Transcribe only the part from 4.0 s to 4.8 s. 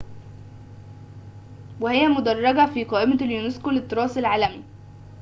العالمي